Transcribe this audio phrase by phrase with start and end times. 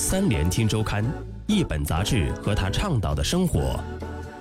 [0.00, 1.04] 三联听周刊，
[1.48, 3.80] 一本杂志和他倡导的生活。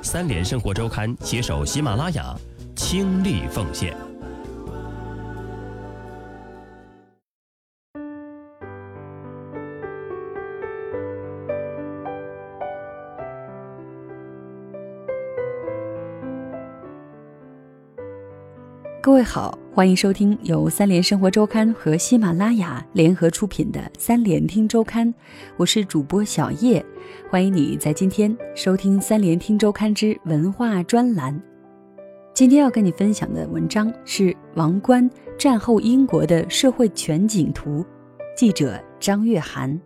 [0.03, 2.35] 三联生活周刊携手喜马拉雅，
[2.75, 3.97] 倾力奉献。
[19.01, 25.07] 各位好，欢迎收听由三联生活周刊和喜马拉雅联合出品的《三联听周刊》，
[25.55, 26.83] 我是主播小叶，
[27.29, 31.39] 欢迎你在今天收听《三联听周刊》之文化专栏。
[32.33, 35.07] 今天要跟你分享的文章是王冠
[35.37, 37.85] 战后英国的社会全景图，
[38.35, 39.79] 记者张月涵。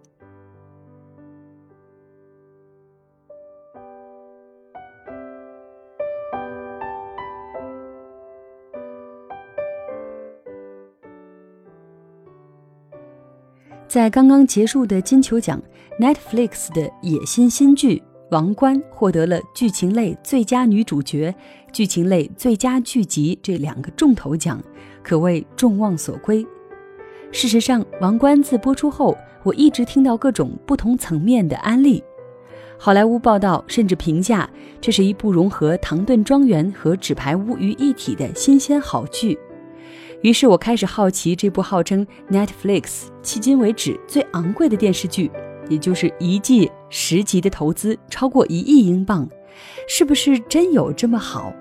[13.92, 15.62] 在刚刚结束的金球奖
[16.00, 17.98] ，Netflix 的野心新剧
[18.30, 21.36] 《王冠》获得了剧情类最佳女主角、
[21.74, 24.64] 剧情类最佳剧集这两个重头奖，
[25.04, 26.48] 可谓众望所归。
[27.34, 32.02] 事实上，《王冠》自播出后，我一直听到各种不同层面的安利。
[32.78, 39.38] 好莱坞报道甚至评价这是一部融合《唐顿庄园》和《纸牌屋》于一体的新鲜好剧。
[40.22, 45.32] 于是我开始好奇这部号称 Netflix 迄今为止最昂贵的电视剧，
[45.68, 49.28] 也就是一季十集的投资超过一亿英镑，
[49.88, 51.52] 是不是真有这么好？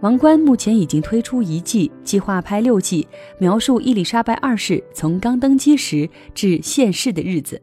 [0.00, 3.06] 王冠目前已经推出一季，计划拍六季，
[3.38, 7.60] 描述伊丽莎白二世从刚登基时至现世的日子，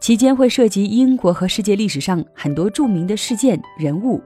[0.00, 4.20] 期间会涉及英国和世界历史上很多著名的事件人物。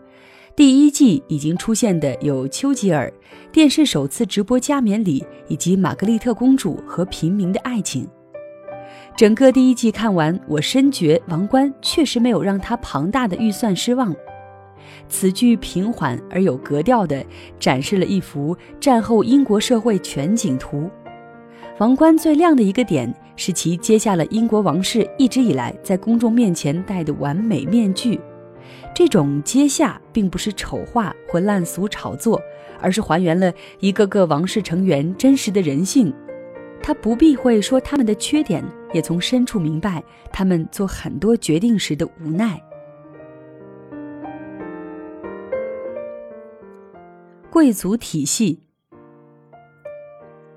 [0.56, 3.12] 第一季已经出现的有丘吉尔、
[3.50, 8.06] 电视首次直播加冕礼，以及玛格丽特公主和平民的爱情。
[9.16, 14.14] 整个第一季看完，我深觉《王冠》确实没有让他庞大的预算失望。
[15.08, 17.25] 此剧平缓而有格调地
[17.59, 20.82] 展示了一幅战后英国社会全景图。
[21.78, 28.21] 《王冠》最亮的一个点是其揭下了英国王室一直以来在公众面前戴的完美面具。
[28.94, 32.41] 这种接下并不是丑化或烂俗炒作，
[32.81, 36.15] 而是还原了一个个王室成员真实的人性。
[36.81, 40.00] 他不避讳说他们的缺点，也从深处明白
[40.33, 42.62] 他们做很多决定时的无奈。
[47.50, 48.60] 贵族体系，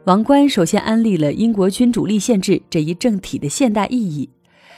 [0.05, 4.29] 王冠首先安利了英国君主立宪制这一政体的现代意义。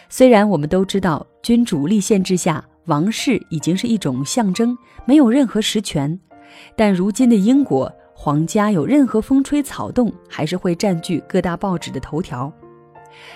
[0.08, 2.69] 虽然我们都知道君主立宪制下。
[2.89, 6.19] 王室已经是一种象征，没有任何实权。
[6.75, 12.51] 但如今的英国皇家有任何风吹草动，还是会占据各大报纸的头条。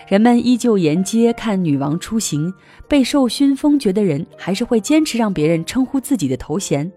[0.08, 2.52] 人们依旧沿街看女王出行，
[2.88, 6.92] 被授勋封爵的人还是会坚持让别人称呼自己的头衔。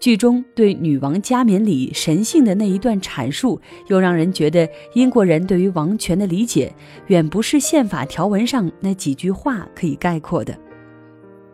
[0.00, 6.72] 剧中对女王加冕礼神性的那一段阐述，又让人觉得英国人对于王权的理解，
[7.08, 10.56] 远不是宪法条文上那几句话可以概括的。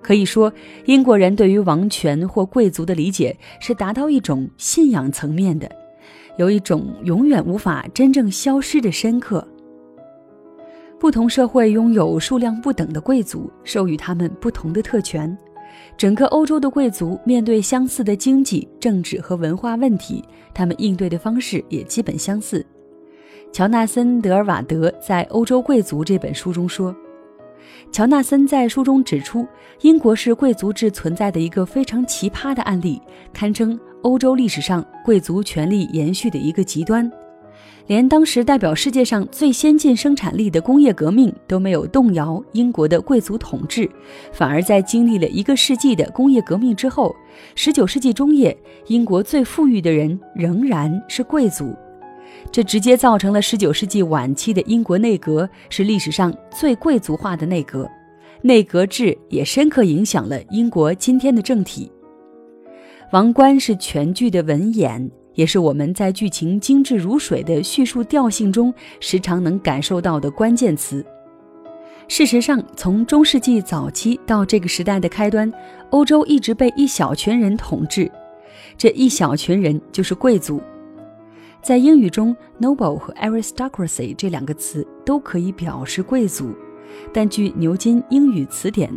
[0.05, 0.53] 可以说，
[0.85, 5.67] 英国人对于王权或贵族的理解是达到一种信仰层面的，
[6.37, 9.49] 有一种永远无法真正消失的深刻。
[11.01, 15.35] 不同社会拥有数量不等的贵族，授予他们不同的特权。
[15.97, 20.23] 整个欧洲的贵族面对相似的经济、政治和文化问题，
[20.53, 22.65] 他们应对的方式也基本相似。
[23.53, 26.95] 乔纳森·德尔瓦德在《欧洲贵族》这本书中说。
[27.93, 29.47] 乔纳森在书中指出，
[29.83, 33.01] 英国是贵族制存在的一个非常奇葩的案例，
[33.33, 37.11] 堪称欧洲历史上贵族权力延续的一个极端。
[37.87, 43.89] 连当时代表世界上最先进生产力的工业革命都没有动摇英国的贵族统治，
[44.33, 47.15] 反而在经历了一个世纪的工业革命之后
[47.57, 48.57] ，19世纪中叶，
[48.87, 51.77] 英国最富裕的人仍然是贵族。
[52.53, 57.91] 这直接造成了19世纪晚期的英国内阁是历史上最贵族化的内阁，
[58.43, 61.91] 内阁制也深刻影响了英国今天的政体。
[63.13, 71.05] 王冠是全剧的文眼，也是我们在剧情精致如水的叙述调性中时常能感受到的关键词。
[72.07, 75.51] 事实上，从中世纪早期到这个时代的开端，
[75.91, 78.11] 欧洲一直被一小群人统治，
[78.77, 80.61] 这一小群人就是贵族。
[81.65, 86.53] 在英语中，noble 和 aristocracy 这两个词都可以表示贵族，
[87.11, 88.93] 但据牛津英语词典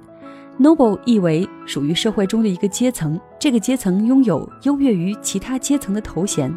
[0.59, 6.53] ，noble 意为属于社会中的一个阶层，这个阶层拥有优越于其他阶层的头衔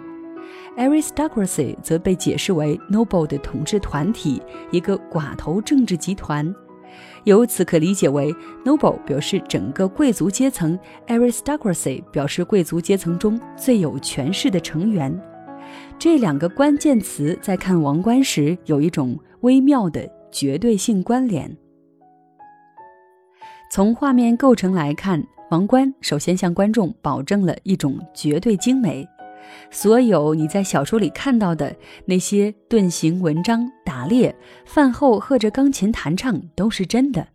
[0.76, 4.42] ；aristocracy 则被解释为 noble 的统治团体，
[4.72, 6.52] 一个寡头政治集团。
[7.22, 8.34] 由此可理解为
[8.64, 15.16] ，noble 表示整个贵族阶层，aristocracy 表示贵族阶层中最有权势的成员。
[15.98, 21.54] 这两个关键词在看王冠时有一种微妙的绝对性关联。
[23.70, 29.06] 从画面构成来看，王冠首先向观众保证了一种绝对精美。
[29.70, 31.74] 所有你在小说里看到的
[32.04, 34.34] 那些盾形文章、打猎、
[34.64, 37.28] 饭后喝着钢琴弹唱都是真的，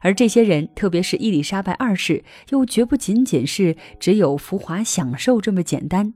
[0.00, 6.14] 而这些人，特别是伊丽莎白二世，又绝不仅仅是只有浮华享受这么简单。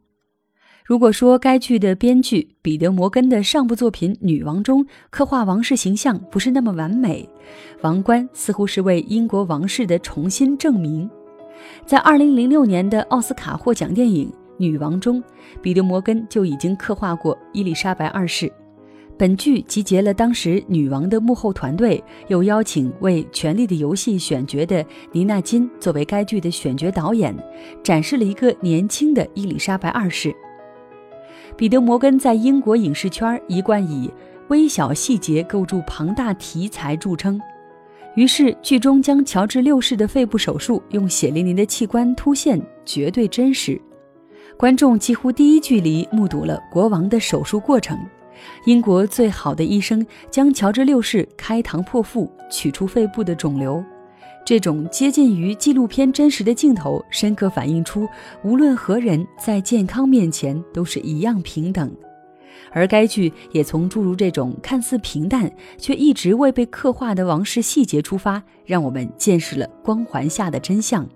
[0.91, 7.23] 如果说该剧的编剧彼得·摩根的上部作品《女王》中刻画王室形象不是那么完美，
[7.81, 11.09] 《王冠》似乎是为英国王室的重新证明。
[11.87, 14.33] 在2006年的奥斯卡获奖电影。
[14.59, 15.23] 女王中，
[15.63, 18.53] 彼得·摩根就已经刻画过伊丽莎白二世。
[19.17, 27.33] 本剧集结了当时女王的幕后团队，又邀请为《权力的游戏》选角的妮娜金作为该剧的选角导演，
[27.81, 30.35] 展示了一个年轻的伊丽莎白二世。
[31.57, 34.11] 彼得·摩根在英国影视圈一贯以
[34.49, 37.41] 微小细节构筑庞大题材著称，
[38.15, 43.81] 于是剧中将乔治六世的肺部手术用血淋淋的器官突现，绝对真实。
[44.57, 47.99] 观众几乎第一距离目睹了国王的手术过程，
[48.65, 53.85] 英国最好的医生将乔治六世开膛破腹取出肺部的肿瘤。
[54.51, 58.09] 这种接近于纪录片真实的镜头，深刻反映出
[58.43, 61.89] 无论何人在健康面前都是一样平等。
[62.73, 65.49] 而该剧也从诸如这种看似平淡
[65.79, 71.09] 却一直未被刻画的王室细节出发，让我们见识了光环下的真相。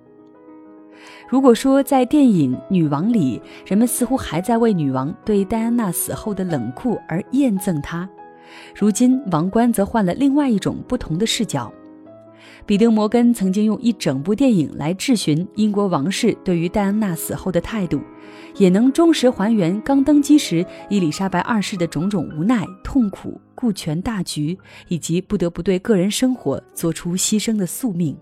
[1.29, 8.09] 如果说在电影《女王》里，人们似乎还在为女王对戴安娜死后的冷酷而厌憎她，
[8.77, 11.73] 如今王冠则换了另外一种不同的视角。
[12.67, 18.01] 彼得·摩根曾经用一整部电影来质询英国王室对于戴安娜死后的态度，
[18.57, 24.59] 也能忠实还原刚登基时伊丽莎白二世的种种无奈、痛苦、顾全大局，
[24.89, 28.17] 以及不得不对个人生活做出牺牲的宿命。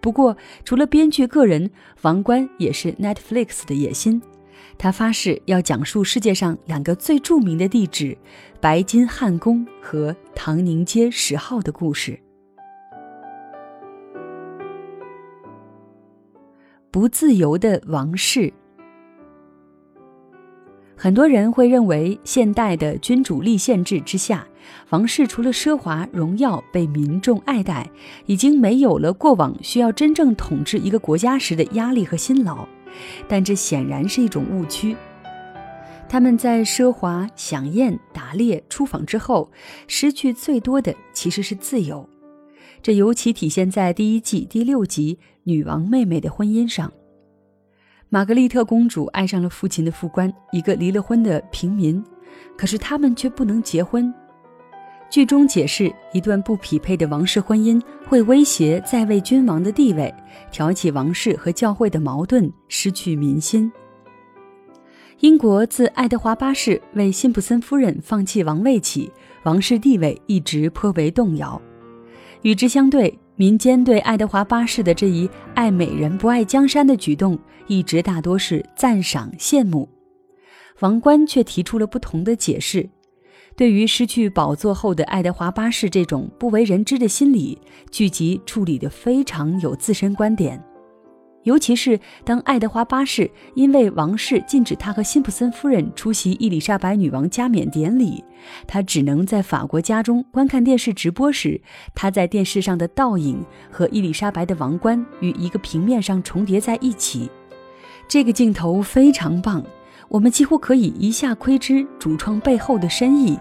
[0.00, 1.68] 不过，除了编剧个人，
[2.02, 4.22] 王冠也是 Netflix 的野心。
[4.78, 8.16] 他发誓要讲述世界上两个最著名的地址——
[8.60, 12.18] 白金汉宫和唐宁街十号的故事。
[16.92, 18.52] 不自由的王室。
[20.96, 24.44] 很多人会认为，现代的君主立宪制之下，
[24.90, 27.88] 王室除了奢华荣耀、被民众爱戴，
[28.26, 32.66] 已经没有了过往需要真正统治一个国家时的压力和辛劳。
[33.28, 34.96] 但这显然是一种误区。
[36.08, 39.48] 他们在奢华享宴、打猎、出访之后，
[39.86, 42.06] 失去最多的其实是自由。
[42.82, 45.18] 这尤其体现在第一季第六集
[45.50, 46.92] 女王妹妹的婚姻上。
[48.08, 52.02] 玛格丽特公主爱上了父亲的副官，一个离了婚的平民，
[52.56, 54.12] 可是他们却不能结婚。
[55.10, 60.14] 剧中解释，一段不匹配的王室婚姻会威胁在位君王的地位，
[60.52, 63.70] 挑起王室和教会的矛盾，失去民心。
[65.18, 69.10] 英国自爱德华八世为辛普森夫人放弃王位起，
[69.42, 71.60] 王室地位一直颇为动摇。
[72.42, 79.88] 与之相对，民间对爱德华八世的这一爱美人不爱江山的举动，一直大多是赞赏羡慕。
[80.80, 82.88] 王冠却提出了不同的解释。
[83.56, 90.62] 对于失去宝座后的爱德华八世这种不为人知的心理，剧集处理得非常有自身观点。
[91.44, 98.22] 尤其是当爱德华八世因为王室禁止他和辛普森夫人出席伊丽莎白女王加冕典礼，
[98.66, 101.60] 他只能在法国家中观看电视直播时，
[101.94, 107.30] 他在电视上的倒影和伊丽莎白的王冠与一个平面上重叠在一起。
[108.06, 109.64] 这个镜头非常棒，
[110.08, 113.38] 我们几乎可以一下窥知主创背后的深意。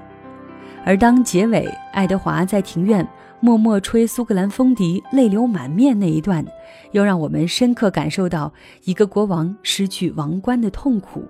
[0.86, 3.06] 而当结尾，爱德华在庭院。
[3.42, 6.46] 默默吹苏格兰风笛，泪流满面那一段，
[6.92, 8.52] 又让我们深刻感受到
[8.84, 11.24] 一个国王失去王冠的痛苦。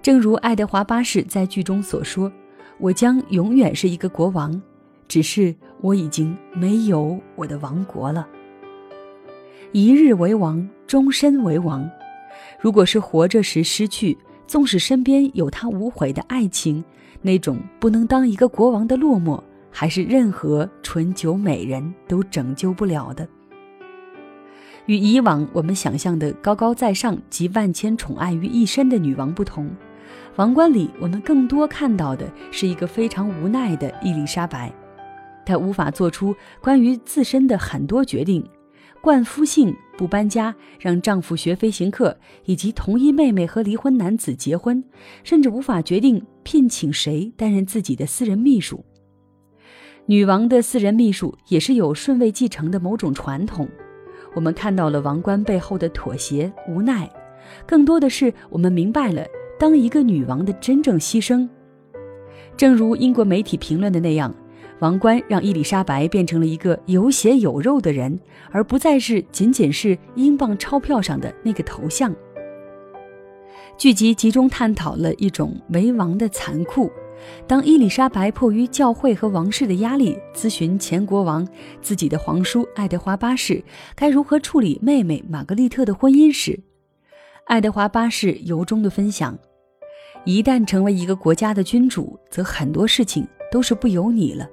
[0.00, 2.32] 正如爱德华八世在剧中所说
[2.80, 4.58] ：“我将永远是一个国王，
[5.06, 8.26] 只是我已经没有我的王国了。
[9.72, 11.86] 一日为王，终身为王。
[12.58, 16.82] 如果是活着时失去，纵使身边有他无悔的爱情，
[17.20, 19.38] 那种不能当一个国王的落寞。”
[19.70, 23.26] 还是任何纯酒美人都拯救不了的。
[24.86, 29.70] 与以往我们想象的高高在上、集万千宠爱于一身的女王不同，
[30.36, 34.72] 王冠里我们更多看到的是一个非常无奈的伊丽莎白。
[35.46, 38.44] 她无法做出关于自身的很多决定：
[39.00, 44.82] 冠夫姓、不搬家、让丈夫学飞行课，以及同一妹妹和离婚男子结婚，
[45.22, 48.84] 甚至无法决定聘请谁担任自己的私人秘书。
[50.06, 53.68] 女王的私人秘书也是有顺位继承的某种传统。
[54.34, 57.08] 我们看到了王冠背后的妥协、无奈，
[57.66, 59.24] 更多的是我们明白了
[59.58, 61.48] 当一个女王的真正牺牲。
[62.56, 64.34] 正如英国媒体评论的那样，
[64.80, 68.18] 王冠让伊丽莎白变成了一个有血有肉的人，
[68.50, 72.14] 而不再是仅仅是英镑钞票上的那个头像。
[73.76, 76.90] 剧集集中探讨了一种为王的残酷。
[77.46, 81.46] 当伊丽莎白迫于教会和王室的压力，咨询前国王
[81.82, 83.62] 自己的皇叔爱德华八世
[83.94, 86.58] 该如何处理妹妹玛格丽特的婚姻时，
[87.46, 89.36] 爱德华八世由衷地分享：
[90.24, 94.48] 一旦成为一个国家的君主，则很多事情都是不由你了，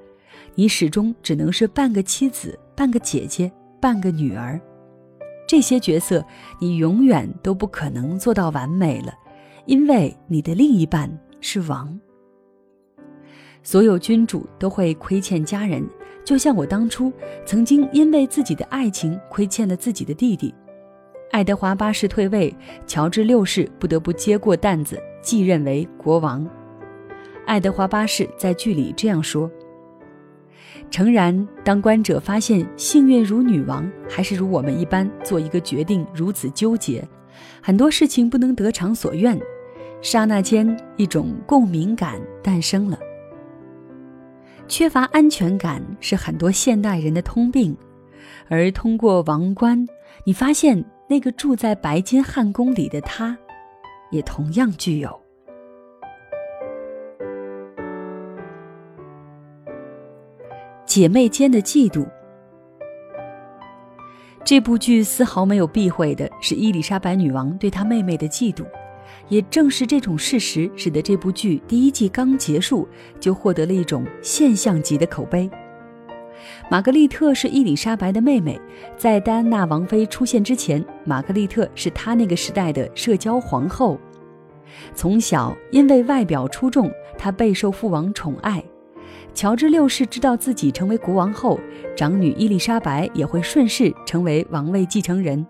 [0.55, 4.59] 你始终只能是半个妻子、半个姐姐、半个女儿，
[5.47, 6.25] 这些角色
[6.59, 9.13] 你永远都不可能做到完美了，
[9.65, 11.09] 因为你的另一半
[11.39, 11.99] 是王。
[13.67, 15.85] 所有君主都会亏欠家人，
[16.23, 17.11] 就像我当初
[17.45, 20.55] 曾经因为自己的爱情亏欠了自己的弟弟。
[21.31, 22.55] 爱德华八世退位，
[22.85, 26.49] 乔治六世不得不接过担子，继任为国王。
[27.45, 29.51] 爱德华八世在剧里这样说
[30.89, 37.05] ：“诚然，当观者发现幸运如女王，还是如我们一般做一个决定如此纠结，
[37.61, 39.37] 很多事情不能得偿所愿，
[40.01, 42.97] 刹那间一种共鸣感诞生了。”
[44.67, 47.75] 缺乏安全感是很多现代人的通病，
[48.49, 49.87] 而通过王冠，
[50.25, 53.37] 你发现那个住在白金汉宫里的他，
[54.11, 55.19] 也同样具有。
[60.85, 62.05] 姐妹间的嫉妒。
[64.43, 68.65] 这部剧丝毫没有避讳的是伊丽莎白女王对她妹妹的嫉妒。
[69.29, 72.87] 也正是这种事实，使得这部剧第一季刚结束
[73.19, 75.49] 就获得了一种现象级的口碑。
[76.69, 78.59] 玛格丽特是伊丽莎白的妹妹，
[78.95, 83.99] 在戴安娜王妃出现之前，玛格丽特是她那个时代的社交皇后。
[84.93, 88.63] 从小因为外表出众，她备受父王宠爱。
[89.33, 91.59] 乔治六世知道自己成为国王后，
[91.95, 95.45] 长女伊丽莎白也会顺势成为王位继承人。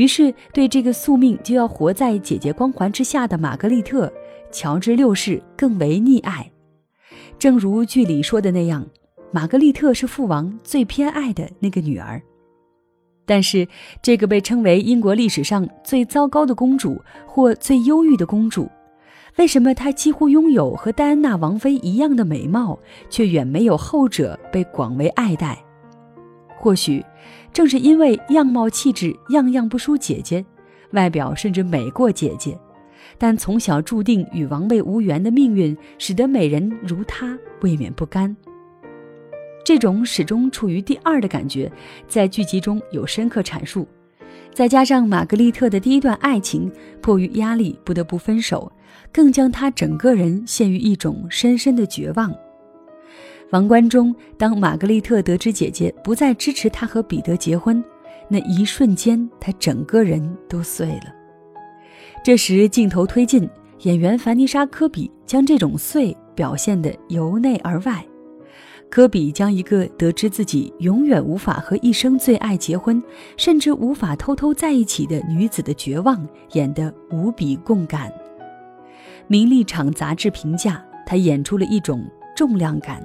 [0.00, 4.10] 于是，对这个宿命就要活在姐姐光环之下的玛格丽特，
[4.50, 6.50] 乔治六世更为溺爱。
[7.38, 8.86] 正如剧里说的那样，
[9.30, 12.18] 玛格丽特是父王最偏爱的那个女儿。
[13.26, 13.68] 但是，
[14.00, 18.70] 这个被称为英国历史上最糟糕的公主或最忧郁的公主，
[19.36, 22.78] 为什么她几乎拥有和戴安娜王妃一样的美貌，
[23.10, 25.62] 却远没有后者被广为爱戴？
[26.58, 27.04] 或许。
[27.52, 30.44] 正是因为样貌气质样样不输姐姐，
[30.92, 32.58] 外表甚至美过姐姐，
[33.18, 38.34] 但从小注定与王位无缘的命运，使得美人如她未免不甘。
[39.64, 41.70] 这种始终处于第二的感觉，
[42.08, 43.86] 在剧集中有深刻阐述。
[44.52, 48.72] 再加上玛格丽特的第一段爱情，迫于压力不得不分手，
[49.12, 52.34] 更将她整个人陷于一种深深的绝望。
[53.50, 57.82] 王冠中，当玛格丽特得知姐姐不再支持她和彼得结婚，
[58.28, 61.12] 那一瞬间，她整个人都碎了。
[62.22, 63.48] 这时，镜头推进，
[63.80, 68.04] 演员凡妮莎·科比将这种碎表现得由内而外。
[68.88, 73.02] 科比将一个得知自己永远无法和一生最爱结婚，
[73.36, 78.12] 甚至无法偷偷在一起的女子的绝望演得无比共感。
[79.26, 82.04] 名利场杂志评价她演出了一种
[82.36, 83.04] 重量感。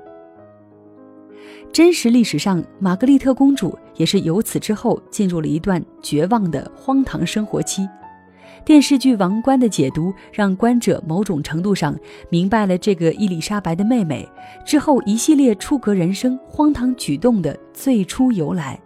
[1.75, 7.86] 真实历史上，玛格丽特公主也是由此之后进入了一段绝望的荒唐生活期。
[8.63, 11.94] 电视剧《王冠》的解读让观者某种程度上
[12.29, 14.25] 明白了这个伊丽莎白的妹妹
[14.65, 18.79] 之后一系列出格人生、荒唐举动的最初由来，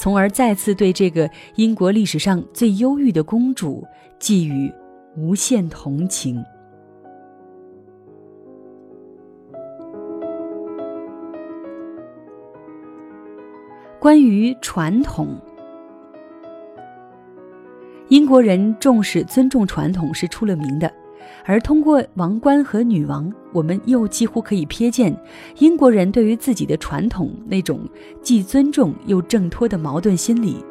[0.00, 3.86] 从而再次对这个英国历史上最忧郁的公主
[4.18, 4.72] 寄予
[5.18, 6.42] 无限同情。
[14.06, 15.36] 关于传统，
[18.06, 20.88] 英国人重视尊重传统是出了名的，
[21.44, 25.12] 而通过王冠和女王，我们又几乎可以瞥见
[25.58, 27.80] 英国人对于自己的传统那种
[28.22, 30.64] 既尊重又挣脱的矛盾心理。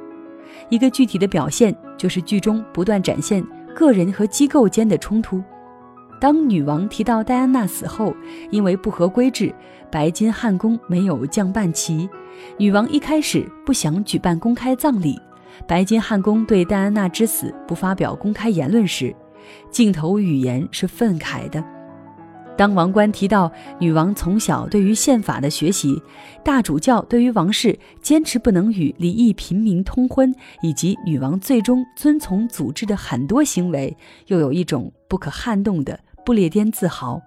[0.69, 5.43] 一个具体的表现就是剧中不断展现个人和机构间的冲突。
[6.19, 8.15] 当女王提到戴安娜死后，
[8.49, 9.53] 因为不合规制，
[9.91, 12.09] 白金汉宫没有降半旗，
[12.57, 15.19] 女王一开始不想举办公开葬礼。
[15.67, 19.15] 白金汉宫对戴安娜之死不发表公开言论时，
[19.69, 21.63] 镜头语言是愤慨的。
[22.57, 26.01] 当王冠提到女王从小对于宪法的学习，
[26.43, 33.95] 大主教对于王室坚持不能与离异平民通婚，以及女王最终遵从祖制的很多行为，
[34.27, 37.21] 又有一种不可撼动的不列颠自豪。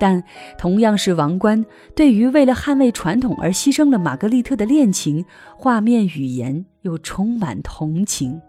[0.00, 0.24] 但
[0.58, 5.24] 同样是王冠，对于为了捍卫传统而牺牲了玛格丽特的恋情，
[5.56, 8.40] 画面语言又充满同情。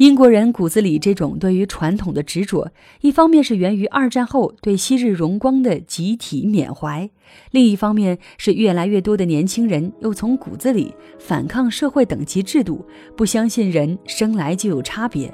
[0.00, 7.10] 英国人骨子里这种对于传统的执着，一方面是源于二战后对昔日荣光的集体缅怀，
[7.50, 12.82] 另一方面是越来越多的年轻人又从骨子里反抗社会等级制度，
[13.14, 15.30] 不相信人生来就有差别。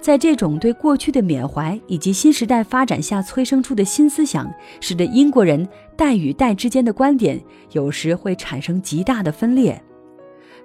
[0.00, 7.38] 在这种对过去的缅怀以及新时代发展下催生出的新思想，使得英国人代与代之间的观点
[7.72, 9.78] 有时会产生极大的分裂。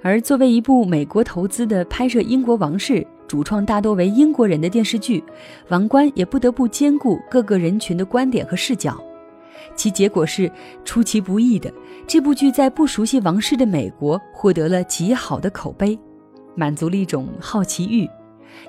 [0.01, 3.06] 而作为一部美国投资的拍摄英国王室。
[3.27, 5.24] 主创大多为英国人的电视剧，
[5.70, 9.01] 王冠也不得不兼顾各个人群的观点和视角，
[9.75, 10.51] 其结果是
[10.84, 11.72] 出其不意的，
[12.08, 15.98] 这部剧在不熟悉王室的美国获得了极好的口碑，
[16.55, 18.08] 满足了一种好奇欲，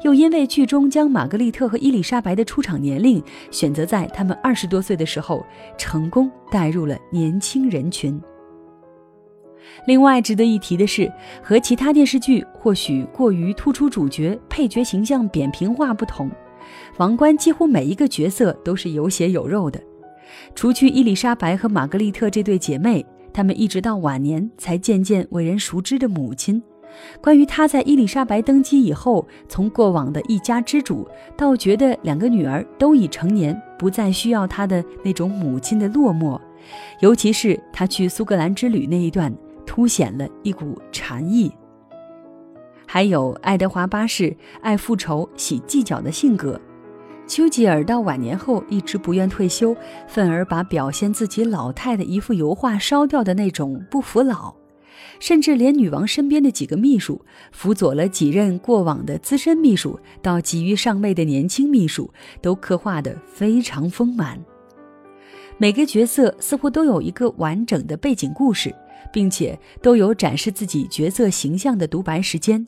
[0.03, 5.45] 又因为剧中将玛格丽特和伊丽莎白的出场年龄选择在他们二十多岁的时候，
[5.77, 8.21] 成功带入了年轻人群。
[9.87, 11.11] 另外值得一提的是，
[11.43, 16.29] 和其他电视剧或许过于突出主角、配角形象扁平化不同，
[16.97, 19.81] 《王冠》几乎每一个角色都是有血有肉的。
[20.55, 26.63] 除去伊丽莎白和玛格丽特这对姐妹，她们一直到晚年才渐渐为人熟知的母亲。
[27.21, 31.07] 关于她在伊丽莎白登基以后，从过往的一家之主，
[31.37, 36.41] 到觉得两个女儿都已成年，不再需要她的那种母亲的落寞，
[37.01, 39.33] 尤其是她去苏格兰之旅那一段。
[39.67, 41.53] 凸显了一股禅意。
[42.87, 46.59] 还有爱德华八世爱复仇、喜计较的性格，
[47.27, 49.77] 丘吉尔到晚年后一直不愿退休，
[50.07, 54.55] 愤而把表现自己老态的一幅油画烧掉的那种不服老，
[55.19, 62.09] 甚至连女王身边的几个秘书，辅佐了几任过往的资深秘书到急于上位的年轻秘书，
[62.41, 64.41] 都刻画得非常丰满。
[65.59, 68.73] 每个角色似乎都有一个完整的背景故事。
[69.13, 72.67] 并且都有展示自己角色形象的独白时间，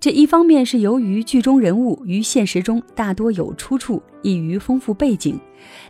[0.00, 5.36] 这一方面是由于剧中人物与现实中大多有出处，易于丰富背景；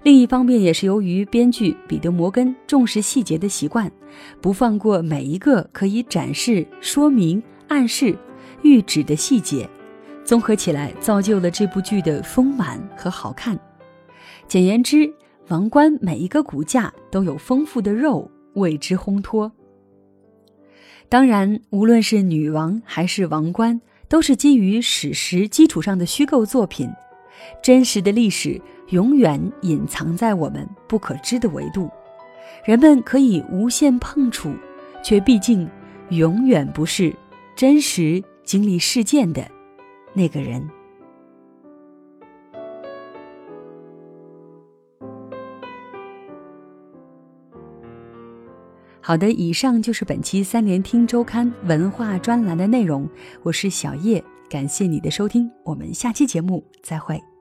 [0.02, 3.90] 另一方面也是由于编剧彼得·摩根重视细节的习惯，
[4.40, 8.16] 不放过每一个可以展示、说明、暗示、
[8.62, 9.68] 喻指的细节，
[10.24, 13.58] 综合起来造就了这部剧的丰满和好看。
[14.46, 15.10] 简言之，
[15.48, 19.50] 王冠每一个骨架都有丰富的肉为之烘托。
[21.08, 26.88] 当然，无论是女王还是王冠，都是基于史实基础上的虚构作品。
[27.62, 28.60] 真实的历史
[28.90, 31.90] 永远隐藏在我们不可知的维度，
[32.64, 34.54] 人们可以无限碰触，
[35.02, 35.68] 却毕竟
[36.10, 37.14] 永远不是
[37.56, 39.46] 真实经历事件的
[40.14, 40.66] 那个人。
[49.04, 53.08] 好的，以上就是本期三联听周刊文化专栏的内容。
[53.42, 57.31] 我是小叶，感谢你的收听，我们下期节目再会。